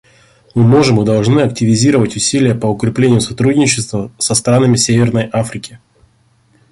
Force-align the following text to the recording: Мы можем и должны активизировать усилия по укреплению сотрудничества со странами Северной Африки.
Мы 0.55 0.63
можем 0.63 0.99
и 0.99 1.05
должны 1.05 1.41
активизировать 1.41 2.15
усилия 2.15 2.55
по 2.55 2.65
укреплению 2.65 3.21
сотрудничества 3.21 4.11
со 4.17 4.33
странами 4.33 4.75
Северной 4.75 5.29
Африки. 5.31 5.79